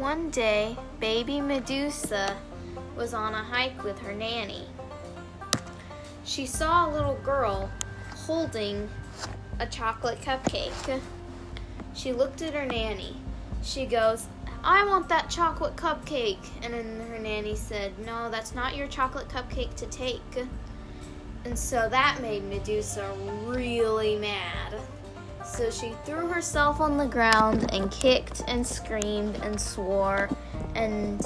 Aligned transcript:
One 0.00 0.30
day, 0.30 0.78
baby 0.98 1.42
Medusa 1.42 2.34
was 2.96 3.12
on 3.12 3.34
a 3.34 3.44
hike 3.44 3.84
with 3.84 3.98
her 3.98 4.14
nanny. 4.14 4.64
She 6.24 6.46
saw 6.46 6.88
a 6.88 6.90
little 6.90 7.18
girl 7.22 7.70
holding 8.16 8.88
a 9.58 9.66
chocolate 9.66 10.22
cupcake. 10.22 11.02
She 11.92 12.14
looked 12.14 12.40
at 12.40 12.54
her 12.54 12.64
nanny. 12.64 13.18
She 13.62 13.84
goes, 13.84 14.26
I 14.64 14.86
want 14.86 15.10
that 15.10 15.28
chocolate 15.28 15.76
cupcake. 15.76 16.48
And 16.62 16.72
then 16.72 17.06
her 17.10 17.18
nanny 17.18 17.54
said, 17.54 17.92
No, 17.98 18.30
that's 18.30 18.54
not 18.54 18.74
your 18.74 18.86
chocolate 18.86 19.28
cupcake 19.28 19.74
to 19.74 19.86
take. 19.86 20.46
And 21.44 21.58
so 21.58 21.90
that 21.90 22.22
made 22.22 22.44
Medusa 22.44 23.14
really 23.44 24.16
mad. 24.16 24.59
So 25.60 25.70
she 25.70 25.92
threw 26.06 26.26
herself 26.26 26.80
on 26.80 26.96
the 26.96 27.04
ground 27.04 27.70
and 27.74 27.90
kicked 27.90 28.40
and 28.48 28.66
screamed 28.66 29.36
and 29.42 29.60
swore 29.60 30.30
and 30.74 31.20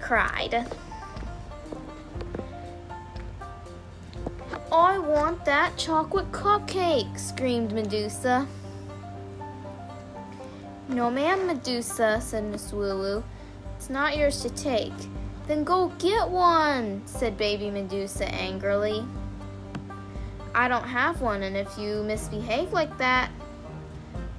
cried. 0.00 0.66
I 4.72 4.98
want 4.98 5.44
that 5.44 5.76
chocolate 5.76 6.32
cupcake, 6.32 7.16
screamed 7.16 7.70
Medusa. 7.72 8.48
No, 10.88 11.08
ma'am, 11.08 11.46
Medusa, 11.46 12.20
said 12.20 12.42
Miss 12.42 12.72
Woo 12.72 12.98
Woo. 12.98 13.24
It's 13.76 13.88
not 13.88 14.16
yours 14.16 14.42
to 14.42 14.50
take. 14.50 14.92
Then 15.46 15.62
go 15.62 15.92
get 16.00 16.28
one, 16.28 17.02
said 17.06 17.38
baby 17.38 17.70
Medusa 17.70 18.26
angrily. 18.34 19.04
I 20.54 20.68
don't 20.68 20.84
have 20.84 21.20
one, 21.20 21.42
and 21.42 21.56
if 21.56 21.78
you 21.78 22.02
misbehave 22.02 22.72
like 22.72 22.98
that, 22.98 23.30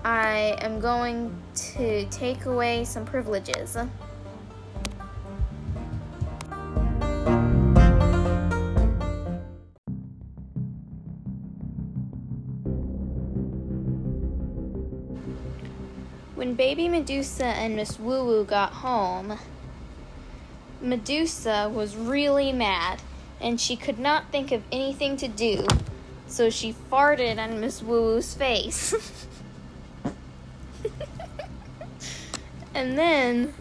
I 0.06 0.58
am 0.62 0.80
going 0.80 1.36
to 1.74 2.06
take 2.06 2.46
away 2.46 2.86
some 2.86 3.04
privileges. 3.04 3.76
When 16.36 16.56
baby 16.56 16.90
Medusa 16.90 17.46
and 17.46 17.76
Miss 17.76 18.00
Woo 18.00 18.26
Woo 18.26 18.44
got 18.44 18.72
home, 18.72 19.40
Medusa 20.82 21.72
was 21.74 21.96
really 21.96 22.52
mad 22.52 23.02
and 23.40 23.60
she 23.60 23.76
could 23.76 23.98
not 23.98 24.32
think 24.32 24.52
of 24.52 24.62
anything 24.72 25.18
to 25.18 25.28
do, 25.28 25.66
so 26.28 26.50
she 26.50 26.74
farted 26.92 27.38
on 27.38 27.60
Miss 27.60 27.82
Woo 27.82 28.02
Woo's 28.02 28.34
face. 28.34 28.94
and 32.74 32.98
then 32.98 33.54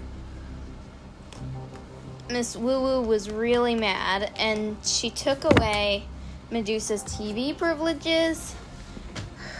Miss 2.30 2.56
Woo 2.56 2.80
Woo 2.80 3.02
was 3.02 3.30
really 3.30 3.74
mad 3.74 4.32
and 4.36 4.76
she 4.82 5.10
took 5.10 5.44
away 5.44 6.04
Medusa's 6.50 7.02
TV 7.04 7.56
privileges, 7.56 8.54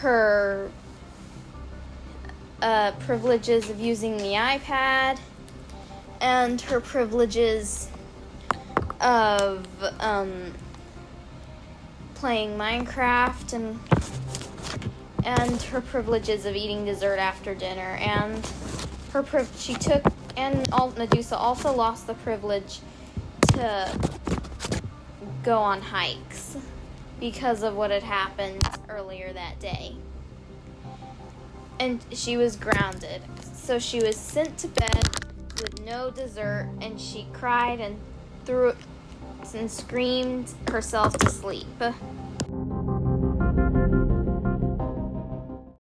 her 0.00 0.70
uh, 2.60 2.92
privileges 3.00 3.68
of 3.70 3.80
using 3.80 4.16
the 4.18 4.34
iPad, 4.34 5.18
and 6.20 6.60
her 6.60 6.80
privileges 6.80 7.88
of 9.00 9.66
um, 9.98 10.54
playing 12.22 12.56
Minecraft 12.56 13.52
and 13.52 13.80
and 15.24 15.60
her 15.60 15.80
privileges 15.80 16.46
of 16.46 16.54
eating 16.54 16.84
dessert 16.84 17.18
after 17.18 17.52
dinner 17.52 17.96
and 18.00 18.46
her 19.12 19.24
priv- 19.24 19.50
she 19.58 19.74
took 19.74 20.04
and 20.36 20.70
Medusa 20.96 21.36
also 21.36 21.74
lost 21.74 22.06
the 22.06 22.14
privilege 22.14 22.78
to 23.48 23.98
go 25.42 25.58
on 25.58 25.82
hikes 25.82 26.56
because 27.18 27.64
of 27.64 27.74
what 27.74 27.90
had 27.90 28.04
happened 28.04 28.62
earlier 28.88 29.32
that 29.32 29.58
day. 29.58 29.96
And 31.80 32.04
she 32.12 32.36
was 32.36 32.54
grounded. 32.54 33.22
So 33.52 33.80
she 33.80 33.98
was 33.98 34.14
sent 34.14 34.58
to 34.58 34.68
bed 34.68 35.02
with 35.60 35.80
no 35.84 36.12
dessert 36.12 36.68
and 36.80 37.00
she 37.00 37.26
cried 37.32 37.80
and 37.80 37.98
threw 38.44 38.74
and 39.54 39.70
screamed 39.70 40.54
herself 40.70 41.18
to 41.18 41.28
sleep. 41.28 41.66